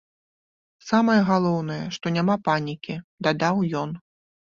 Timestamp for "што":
1.97-2.13